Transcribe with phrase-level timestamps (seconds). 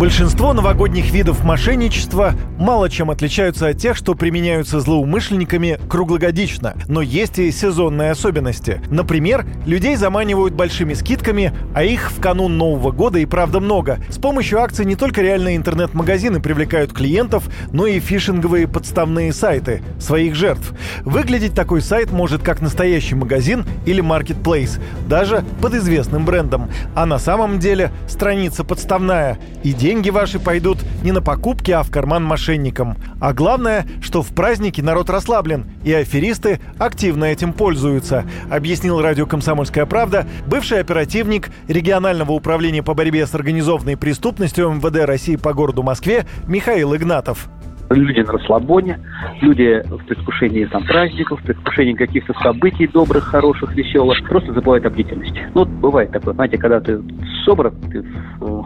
[0.00, 6.74] Большинство новогодних видов мошенничества мало чем отличаются от тех, что применяются злоумышленниками круглогодично.
[6.88, 8.80] Но есть и сезонные особенности.
[8.88, 13.98] Например, людей заманивают большими скидками, а их в канун Нового года и правда много.
[14.08, 20.34] С помощью акций не только реальные интернет-магазины привлекают клиентов, но и фишинговые подставные сайты своих
[20.34, 20.72] жертв.
[21.04, 24.78] Выглядеть такой сайт может как настоящий магазин или маркетплейс,
[25.10, 26.70] даже под известным брендом.
[26.94, 29.38] А на самом деле страница подставная.
[29.62, 32.94] Идея деньги ваши пойдут не на покупки, а в карман мошенникам.
[33.20, 39.86] А главное, что в празднике народ расслаблен, и аферисты активно этим пользуются, объяснил радио «Комсомольская
[39.86, 46.24] правда» бывший оперативник регионального управления по борьбе с организованной преступностью МВД России по городу Москве
[46.46, 47.48] Михаил Игнатов
[47.90, 49.00] люди на расслабоне,
[49.40, 54.90] люди в предвкушении там праздников, в предвкушении каких-то событий добрых, хороших, веселых, просто забывают о
[54.90, 55.48] бдительности.
[55.54, 57.02] Ну, бывает такое, знаете, когда ты
[57.44, 58.04] собран, ты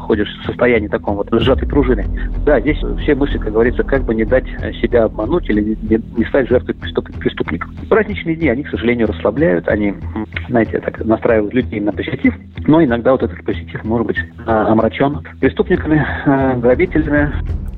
[0.04, 2.06] ходишь в состоянии таком вот сжатой пружины.
[2.44, 4.46] Да, здесь все мысли, как говорится, как бы не дать
[4.80, 7.70] себя обмануть или не, не стать жертвой преступников.
[7.88, 9.94] Праздничные дни, они, к сожалению, расслабляют, они,
[10.48, 12.34] знаете, так настраивают людей на позитив,
[12.66, 17.32] но иногда вот этот позитив может быть а, омрачен преступниками, а, грабителями,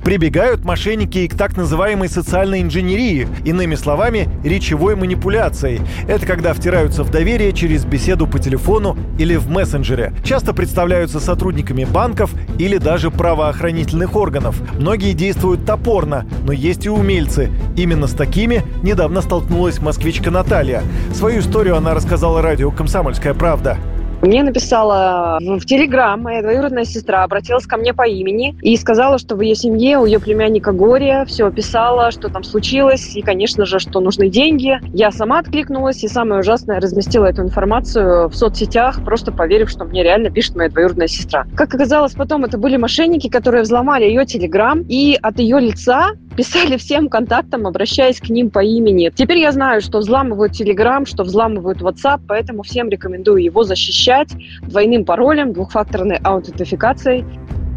[0.07, 5.81] Прибегают мошенники и к так называемой социальной инженерии, иными словами, речевой манипуляцией.
[6.07, 10.13] Это когда втираются в доверие через беседу по телефону или в мессенджере.
[10.23, 14.55] Часто представляются сотрудниками банков или даже правоохранительных органов.
[14.79, 17.51] Многие действуют топорно, но есть и умельцы.
[17.75, 20.83] Именно с такими недавно столкнулась москвичка Наталья.
[21.13, 23.77] Свою историю она рассказала радио «Комсомольская правда».
[24.21, 29.35] Мне написала в Телеграм моя двоюродная сестра, обратилась ко мне по имени и сказала, что
[29.35, 33.79] в ее семье у ее племянника горе, все описала, что там случилось, и, конечно же,
[33.79, 34.79] что нужны деньги.
[34.93, 40.03] Я сама откликнулась, и самое ужасное, разместила эту информацию в соцсетях, просто поверив, что мне
[40.03, 41.45] реально пишет моя двоюродная сестра.
[41.55, 46.77] Как оказалось потом, это были мошенники, которые взломали ее Телеграм, и от ее лица писали
[46.77, 49.11] всем контактам, обращаясь к ним по имени.
[49.13, 54.29] Теперь я знаю, что взламывают Telegram, что взламывают WhatsApp, поэтому всем рекомендую его защищать
[54.61, 57.25] двойным паролем, двухфакторной аутентификацией.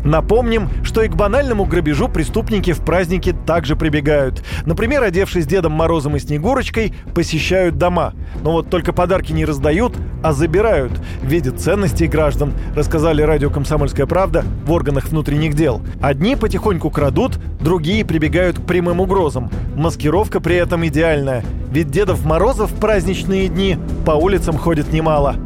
[0.04, 4.42] Напомним, что и к банальному грабежу преступники в праздники также прибегают.
[4.64, 8.14] Например, одевшись Дедом Морозом и Снегурочкой, посещают дома.
[8.42, 14.06] Но вот только подарки не раздают, а забирают в виде ценностей граждан, рассказали радио «Комсомольская
[14.06, 15.82] правда» в органах внутренних дел.
[16.00, 19.50] Одни потихоньку крадут, другие прибегают к прямым угрозам.
[19.74, 25.36] Маскировка при этом идеальная, ведь Дедов Морозов в праздничные дни по улицам ходит немало.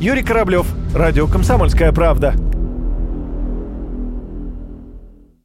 [0.00, 2.34] Юрий Кораблев, радио «Комсомольская правда».